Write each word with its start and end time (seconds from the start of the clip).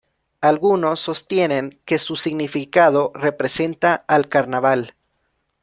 Algunos 0.41 0.99
sostienen 0.99 1.79
que 1.85 1.99
su 1.99 2.15
significado 2.15 3.11
representa 3.13 3.93
al 4.07 4.27
carnaval. 4.29 4.95